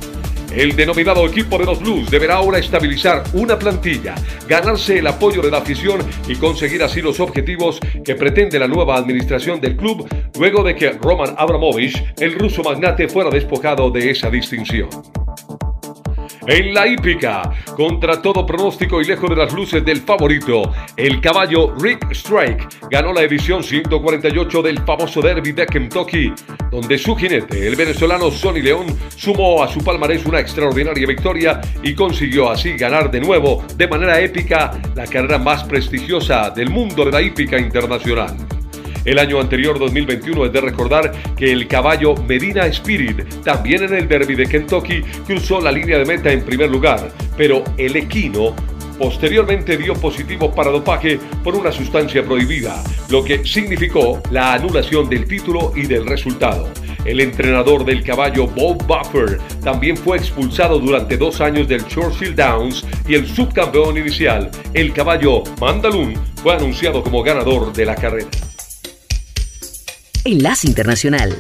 [0.57, 4.15] El denominado equipo de los Blues deberá ahora estabilizar una plantilla,
[4.49, 8.97] ganarse el apoyo de la afición y conseguir así los objetivos que pretende la nueva
[8.97, 14.31] administración del club luego de que Roman Abramovich, el ruso magnate, fuera despojado de esa
[14.31, 14.89] distinción.
[16.49, 21.75] En la hípica, contra todo pronóstico y lejos de las luces del favorito, el caballo
[21.77, 26.33] Rick Strike ganó la edición 148 del famoso Derby de Kentucky,
[26.71, 28.87] donde su jinete, el venezolano Sonny León,
[29.17, 34.21] sumó a su palmarés una extraordinaria victoria y consiguió así ganar de nuevo, de manera
[34.21, 38.37] épica, la carrera más prestigiosa del mundo de la hípica internacional.
[39.07, 44.09] El año anterior, 2021, es de recordar que el caballo Medina Spirit, también en el
[44.09, 48.53] derby de Kentucky, cruzó la línea de meta en primer lugar, pero el equino
[48.99, 55.27] posteriormente dio positivo para dopaje por una sustancia prohibida, lo que significó la anulación del
[55.27, 56.69] título y del resultado.
[57.05, 62.85] El entrenador del caballo Bob Buffer también fue expulsado durante dos años del Churchill Downs
[63.07, 68.29] y el subcampeón inicial, el caballo Mandalun, fue anunciado como ganador de la carrera.
[70.27, 71.39] Enlace Internacional.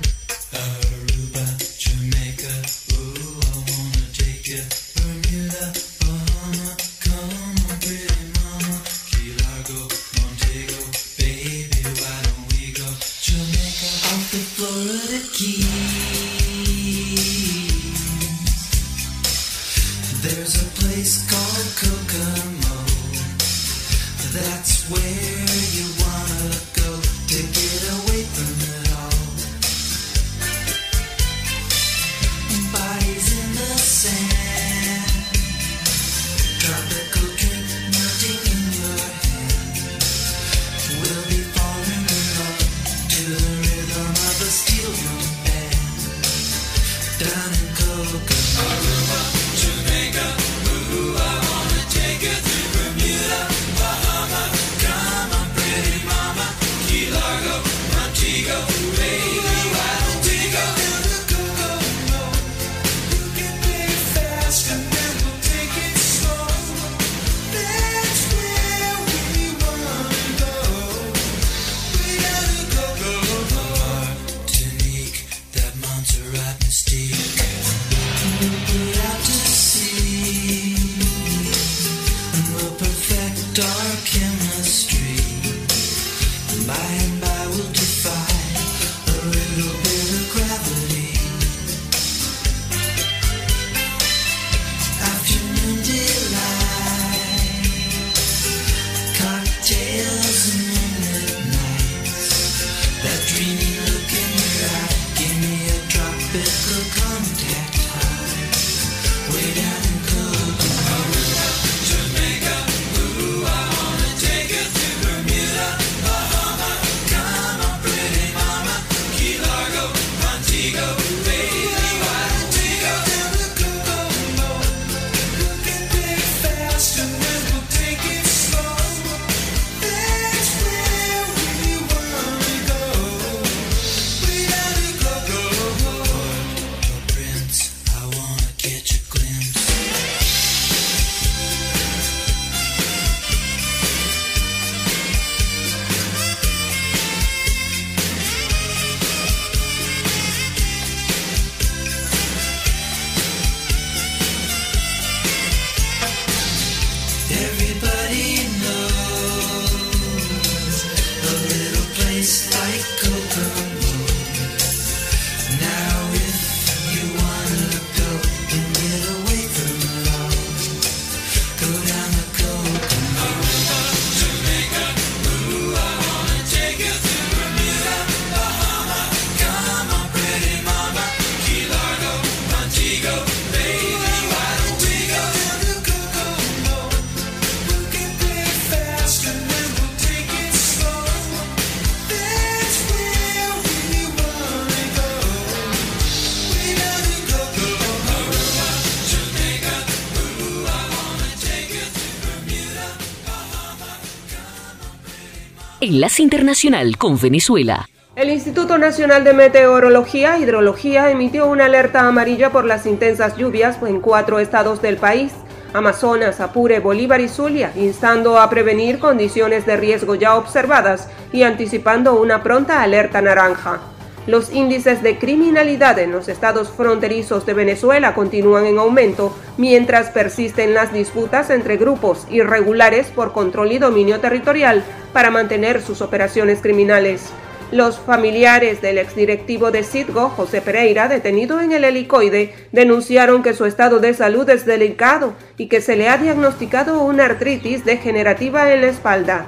[205.97, 207.89] Enlace Internacional con Venezuela.
[208.17, 213.79] El Instituto Nacional de Meteorología e Hidrología emitió una alerta amarilla por las intensas lluvias
[213.81, 215.33] en cuatro estados del país,
[215.73, 222.21] Amazonas, Apure, Bolívar y Zulia, instando a prevenir condiciones de riesgo ya observadas y anticipando
[222.21, 223.81] una pronta alerta naranja.
[224.27, 230.75] Los índices de criminalidad en los estados fronterizos de Venezuela continúan en aumento, mientras persisten
[230.75, 237.31] las disputas entre grupos irregulares por control y dominio territorial para mantener sus operaciones criminales.
[237.71, 243.65] Los familiares del exdirectivo de Citgo, José Pereira, detenido en el helicoide, denunciaron que su
[243.65, 248.83] estado de salud es delicado y que se le ha diagnosticado una artritis degenerativa en
[248.83, 249.47] la espalda.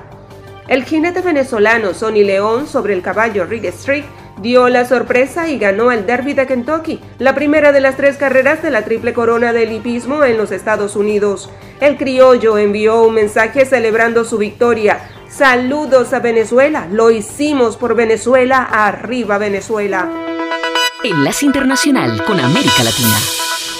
[0.68, 4.04] El jinete venezolano Sonny León sobre el caballo Rig Street
[4.40, 8.62] dio la sorpresa y ganó el Derby de Kentucky, la primera de las tres carreras
[8.62, 11.50] de la triple corona del hipismo en los Estados Unidos.
[11.80, 15.00] El criollo envió un mensaje celebrando su victoria.
[15.28, 20.10] Saludos a Venezuela, lo hicimos por Venezuela, arriba Venezuela.
[21.04, 23.37] Enlace Internacional con América Latina.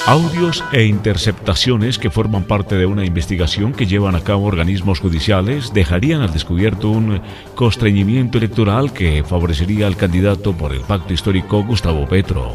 [0.08, 5.74] Audios e interceptaciones que forman parte de una investigación que llevan a cabo organismos judiciales
[5.74, 7.20] dejarían al descubierto un
[7.54, 12.54] constreñimiento electoral que favorecería al candidato por el pacto histórico Gustavo Petro.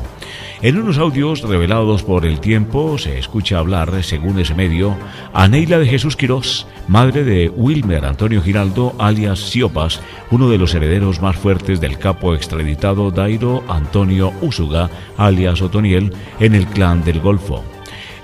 [0.63, 4.95] En unos audios revelados por El Tiempo se escucha hablar, según ese medio,
[5.33, 9.99] a Neila de Jesús Quirós, madre de Wilmer Antonio Giraldo, alias Siopas,
[10.31, 16.55] uno de los herederos más fuertes del capo extraditado Dairo Antonio Usuga, alias Otoniel, en
[16.55, 17.72] el clan del Golfo.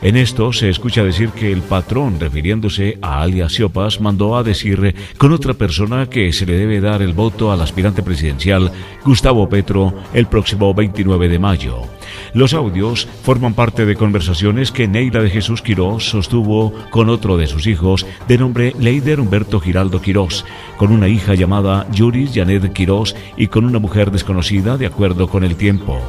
[0.01, 4.95] En esto se escucha decir que el patrón, refiriéndose a alias Siopas, mandó a decir
[5.17, 8.71] con otra persona que se le debe dar el voto al aspirante presidencial
[9.03, 11.81] Gustavo Petro el próximo 29 de mayo.
[12.33, 17.47] Los audios forman parte de conversaciones que Neila de Jesús Quirós sostuvo con otro de
[17.47, 20.45] sus hijos, de nombre Leider Humberto Giraldo Quirós,
[20.77, 25.43] con una hija llamada Yuris Janet Quirós y con una mujer desconocida de acuerdo con
[25.43, 25.99] el tiempo.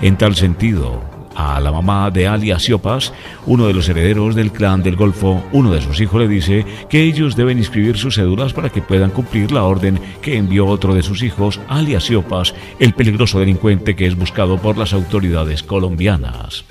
[0.00, 3.12] En tal sentido, a la mamá de Ali Asiopas,
[3.46, 7.02] uno de los herederos del clan del Golfo, uno de sus hijos le dice que
[7.02, 11.02] ellos deben inscribir sus cédulas para que puedan cumplir la orden que envió otro de
[11.02, 16.64] sus hijos, Ali Asiopas, el peligroso delincuente que es buscado por las autoridades colombianas.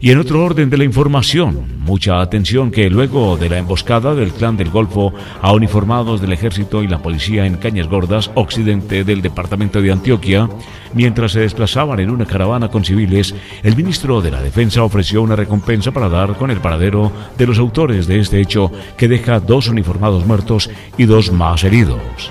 [0.00, 4.32] Y en otro orden de la información, mucha atención que luego de la emboscada del
[4.32, 9.22] clan del Golfo a uniformados del ejército y la policía en Cañas Gordas, occidente del
[9.22, 10.48] departamento de Antioquia,
[10.94, 15.36] mientras se desplazaban en una caravana con civiles, el ministro de la Defensa ofreció una
[15.36, 19.68] recompensa para dar con el paradero de los autores de este hecho que deja dos
[19.68, 22.30] uniformados muertos y dos más heridos.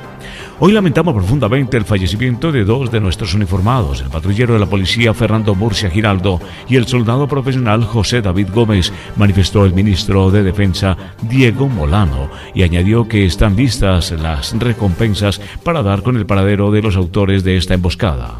[0.57, 5.13] Hoy lamentamos profundamente el fallecimiento de dos de nuestros uniformados, el patrullero de la policía
[5.13, 6.39] Fernando Murcia Giraldo
[6.69, 12.63] y el soldado profesional José David Gómez, manifestó el ministro de Defensa Diego Molano y
[12.63, 17.57] añadió que están listas las recompensas para dar con el paradero de los autores de
[17.57, 18.35] esta emboscada.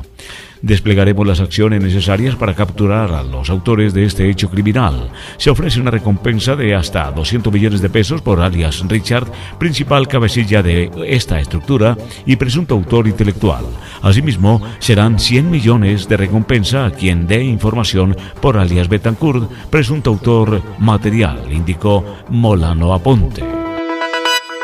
[0.66, 5.12] Desplegaremos las acciones necesarias para capturar a los autores de este hecho criminal.
[5.38, 9.28] Se ofrece una recompensa de hasta 200 millones de pesos por alias Richard,
[9.60, 11.96] principal cabecilla de esta estructura
[12.26, 13.64] y presunto autor intelectual.
[14.02, 20.64] Asimismo, serán 100 millones de recompensa a quien dé información por alias Betancourt, presunto autor
[20.80, 23.44] material, indicó Molano Aponte.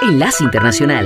[0.01, 1.05] Enlace Internacional.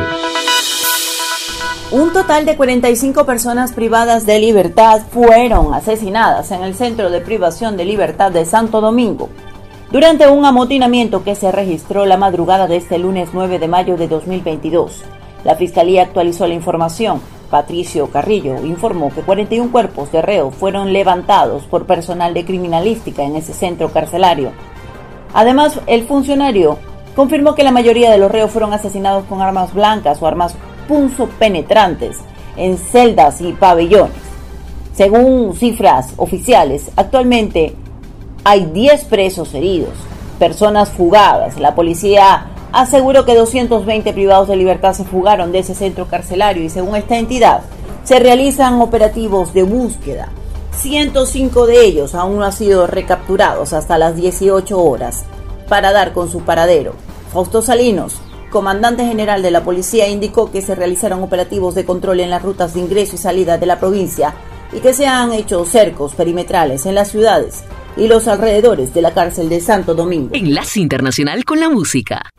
[1.95, 7.77] Un total de 45 personas privadas de libertad fueron asesinadas en el Centro de Privación
[7.77, 9.29] de Libertad de Santo Domingo
[9.91, 14.09] durante un amotinamiento que se registró la madrugada de este lunes 9 de mayo de
[14.09, 15.03] 2022.
[15.45, 17.21] La Fiscalía actualizó la información.
[17.49, 23.37] Patricio Carrillo informó que 41 cuerpos de reo fueron levantados por personal de criminalística en
[23.37, 24.51] ese centro carcelario.
[25.33, 26.77] Además, el funcionario
[27.15, 30.57] confirmó que la mayoría de los reos fueron asesinados con armas blancas o armas
[30.87, 32.17] punzo penetrantes
[32.57, 34.15] en celdas y pabellones.
[34.93, 37.75] Según cifras oficiales, actualmente
[38.43, 39.93] hay 10 presos heridos,
[40.39, 41.59] personas fugadas.
[41.59, 46.69] La policía aseguró que 220 privados de libertad se fugaron de ese centro carcelario y
[46.69, 47.61] según esta entidad
[48.03, 50.29] se realizan operativos de búsqueda.
[50.77, 55.25] 105 de ellos aún no han sido recapturados hasta las 18 horas
[55.67, 56.93] para dar con su paradero.
[57.33, 58.15] Fausto Salinos,
[58.55, 62.73] comandante general de la policía indicó que se realizaron operativos de control en las rutas
[62.73, 64.33] de ingreso y salida de la provincia
[64.71, 67.65] y que se han hecho cercos perimetrales en las ciudades
[67.97, 70.29] y los alrededores de la cárcel de Santo Domingo.
[70.33, 72.29] Enlace Internacional con la Música.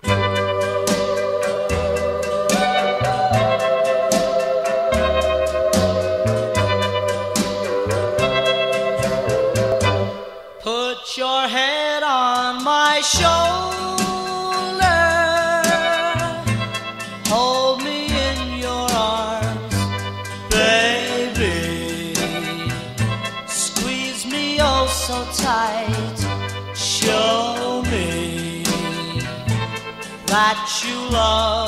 [10.64, 13.95] Put your head on my shoulder.
[31.10, 31.65] Love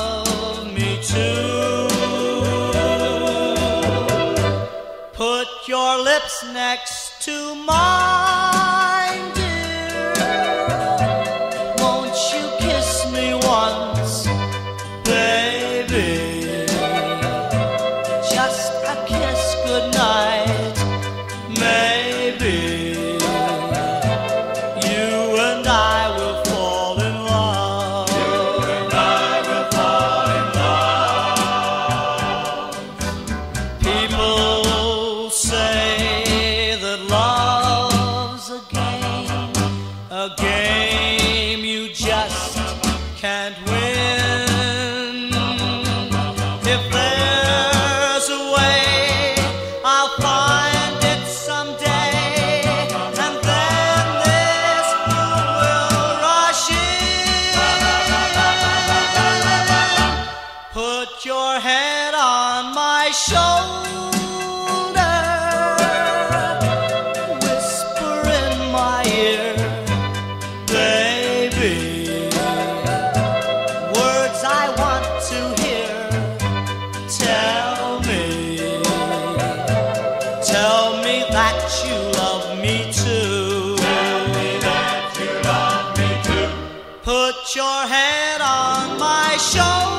[89.39, 89.98] my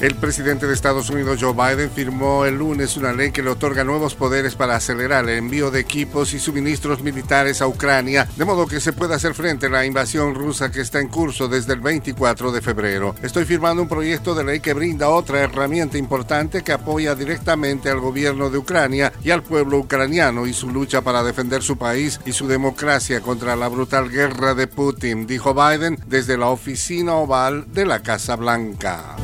[0.00, 3.84] El presidente de Estados Unidos, Joe Biden, firmó el lunes una ley que le otorga
[3.84, 8.66] nuevos poderes para acelerar el envío de equipos y suministros militares a Ucrania, de modo
[8.66, 11.80] que se pueda hacer frente a la invasión rusa que está en curso desde el
[11.80, 13.14] 24 de febrero.
[13.22, 18.00] Estoy firmando un proyecto de ley que brinda otra herramienta importante que apoya directamente al
[18.00, 22.32] gobierno de Ucrania y al pueblo ucraniano y su lucha para defender su país y
[22.32, 27.84] su democracia contra la brutal guerra de Putin, dijo Biden desde la oficina oval de
[27.84, 29.16] la Casa Blanca.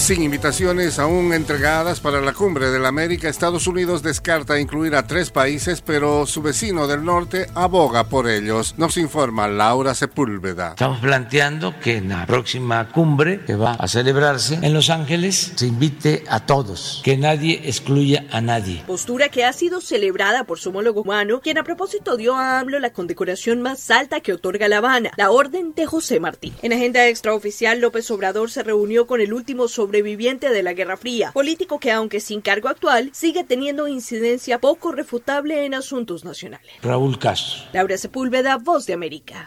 [0.00, 5.06] Sin invitaciones aún entregadas para la cumbre de la América, Estados Unidos descarta incluir a
[5.06, 8.74] tres países, pero su vecino del norte aboga por ellos.
[8.78, 10.70] Nos informa Laura Sepúlveda.
[10.70, 15.66] Estamos planteando que en la próxima cumbre que va a celebrarse en Los Ángeles se
[15.66, 18.82] invite a todos, que nadie excluya a nadie.
[18.86, 22.80] Postura que ha sido celebrada por su homólogo humano, quien a propósito dio a AMLO
[22.80, 26.54] la condecoración más alta que otorga La Habana, la Orden de José Martí.
[26.62, 31.32] En agenda extraoficial, López Obrador se reunió con el último sobreviviente de la Guerra Fría,
[31.32, 36.70] político que aunque sin cargo actual, sigue teniendo incidencia poco refutable en asuntos nacionales.
[36.80, 37.68] Raúl Castro.
[37.72, 39.46] Laura Sepúlveda, Voz de América.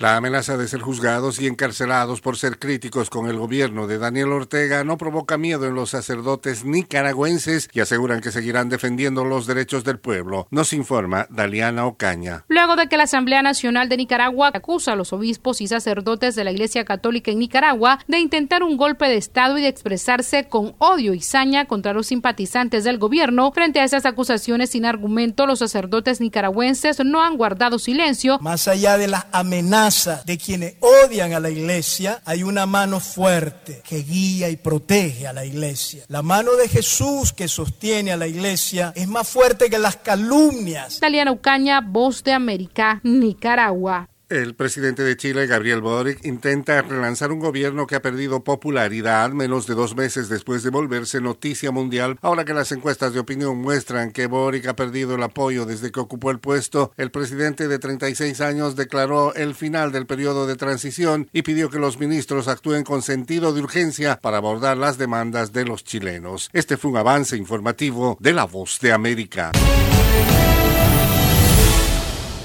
[0.00, 4.32] La amenaza de ser juzgados y encarcelados por ser críticos con el gobierno de Daniel
[4.32, 9.84] Ortega no provoca miedo en los sacerdotes nicaragüenses y aseguran que seguirán defendiendo los derechos
[9.84, 10.48] del pueblo.
[10.50, 12.46] Nos informa Daliana Ocaña.
[12.48, 16.44] Luego de que la Asamblea Nacional de Nicaragua acusa a los obispos y sacerdotes de
[16.44, 20.76] la Iglesia Católica en Nicaragua de intentar un golpe de Estado y de expresarse con
[20.78, 25.58] odio y saña contra los simpatizantes del gobierno, frente a esas acusaciones sin argumento, los
[25.58, 28.38] sacerdotes nicaragüenses no han guardado silencio.
[28.40, 29.89] Más allá de las amenazas
[30.24, 35.32] de quienes odian a la iglesia, hay una mano fuerte que guía y protege a
[35.32, 36.04] la iglesia.
[36.06, 41.00] La mano de Jesús que sostiene a la iglesia es más fuerte que las calumnias.
[41.00, 44.08] Daliana Ucaña, Voz de América, Nicaragua.
[44.30, 49.66] El presidente de Chile, Gabriel Boric, intenta relanzar un gobierno que ha perdido popularidad menos
[49.66, 52.16] de dos meses después de volverse noticia mundial.
[52.22, 55.98] Ahora que las encuestas de opinión muestran que Boric ha perdido el apoyo desde que
[55.98, 61.28] ocupó el puesto, el presidente de 36 años declaró el final del periodo de transición
[61.32, 65.64] y pidió que los ministros actúen con sentido de urgencia para abordar las demandas de
[65.64, 66.50] los chilenos.
[66.52, 69.50] Este fue un avance informativo de La Voz de América.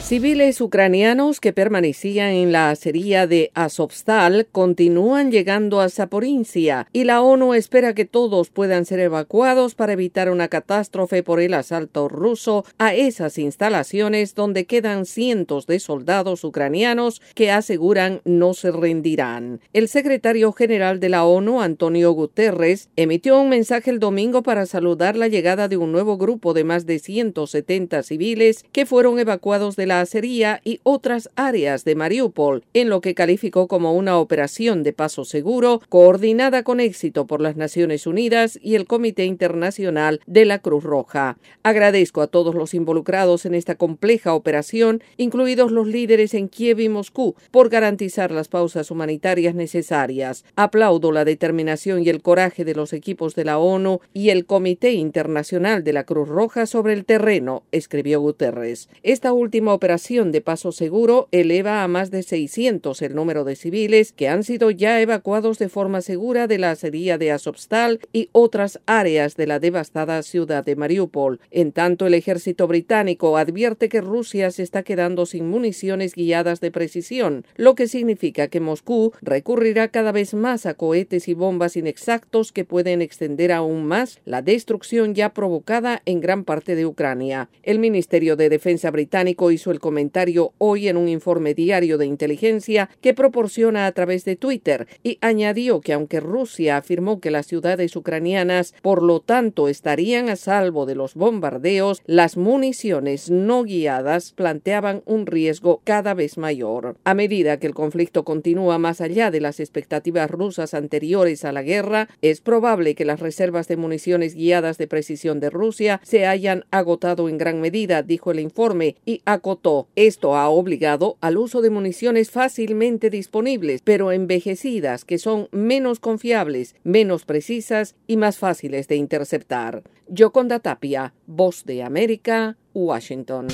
[0.05, 7.23] Civiles ucranianos que permanecían en la acería de Azovstal continúan llegando a Zaporizhia y la
[7.23, 12.65] ONU espera que todos puedan ser evacuados para evitar una catástrofe por el asalto ruso
[12.77, 19.59] a esas instalaciones donde quedan cientos de soldados ucranianos que aseguran no se rendirán.
[19.73, 25.17] El secretario general de la ONU, Antonio Guterres, emitió un mensaje el domingo para saludar
[25.17, 29.87] la llegada de un nuevo grupo de más de 170 civiles que fueron evacuados de
[29.87, 34.93] la acería y otras áreas de Mariupol, en lo que calificó como una operación de
[34.93, 40.59] paso seguro coordinada con éxito por las Naciones Unidas y el Comité Internacional de la
[40.59, 41.37] Cruz Roja.
[41.63, 46.89] Agradezco a todos los involucrados en esta compleja operación, incluidos los líderes en Kiev y
[46.89, 50.45] Moscú, por garantizar las pausas humanitarias necesarias.
[50.55, 54.93] Aplaudo la determinación y el coraje de los equipos de la ONU y el Comité
[54.93, 58.89] Internacional de la Cruz Roja sobre el terreno, escribió Guterres.
[59.03, 63.55] Esta última operación operación de paso seguro eleva a más de 600 el número de
[63.55, 68.29] civiles que han sido ya evacuados de forma segura de la acería de Azovstal y
[68.31, 71.39] otras áreas de la devastada ciudad de Mariupol.
[71.51, 76.71] En tanto, el ejército británico advierte que Rusia se está quedando sin municiones guiadas de
[76.71, 82.51] precisión, lo que significa que Moscú recurrirá cada vez más a cohetes y bombas inexactos
[82.51, 87.49] que pueden extender aún más la destrucción ya provocada en gran parte de Ucrania.
[87.61, 92.89] El Ministerio de Defensa británico hizo el comentario hoy en un informe diario de inteligencia
[93.01, 97.93] que proporciona a través de Twitter y añadió que aunque Rusia afirmó que las ciudades
[97.95, 105.03] ucranianas por lo tanto estarían a salvo de los bombardeos, las municiones no guiadas planteaban
[105.05, 106.95] un riesgo cada vez mayor.
[107.03, 111.63] A medida que el conflicto continúa más allá de las expectativas rusas anteriores a la
[111.63, 116.63] guerra, es probable que las reservas de municiones guiadas de precisión de Rusia se hayan
[116.71, 119.64] agotado en gran medida, dijo el informe, y acotó
[119.95, 126.75] esto ha obligado al uso de municiones fácilmente disponibles, pero envejecidas, que son menos confiables,
[126.83, 129.83] menos precisas y más fáciles de interceptar.
[130.07, 133.47] Yoconda Tapia, Voz de América, Washington.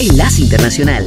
[0.00, 1.06] Enlace Internacional.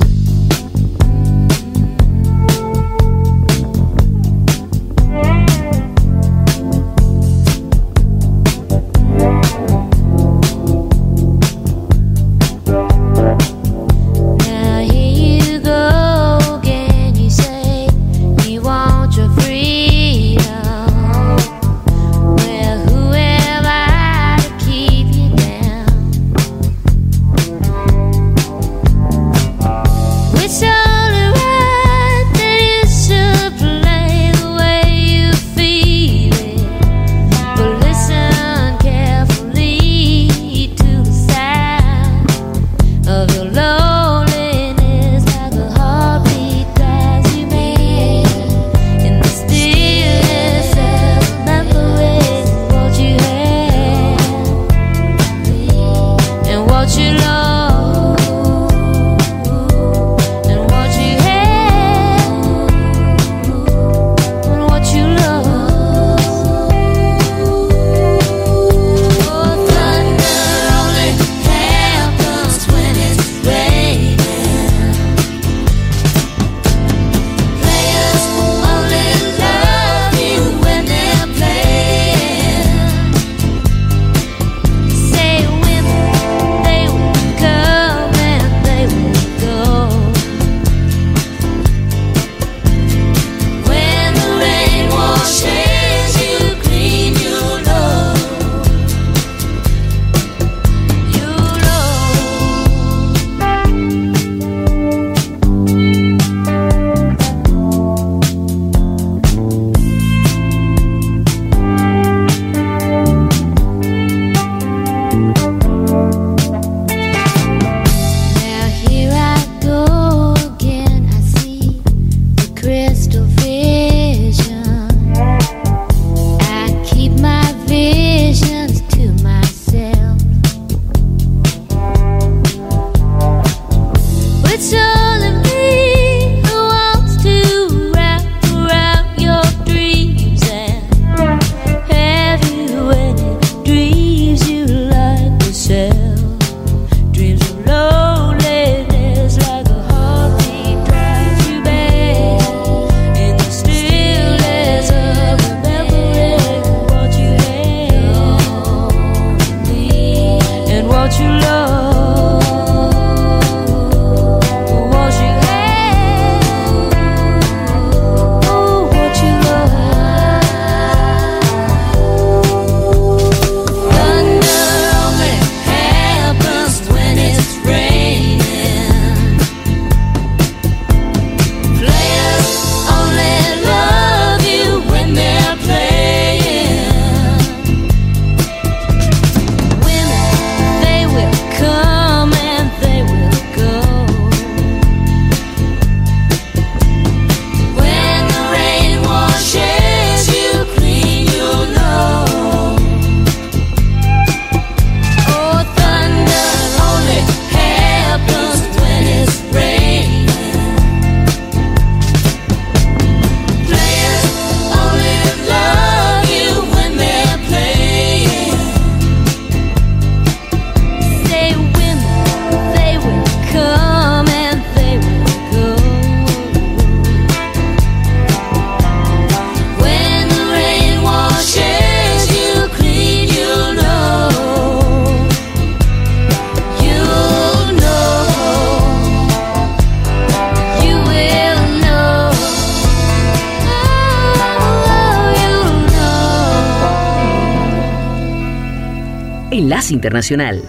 [249.91, 250.63] Internacional.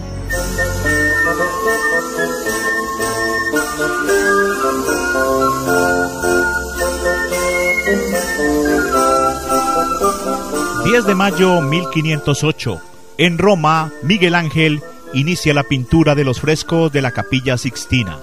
[10.83, 12.81] ...10 de mayo 1508...
[13.17, 14.81] ...en Roma, Miguel Ángel...
[15.13, 18.17] ...inicia la pintura de los frescos de la Capilla Sixtina...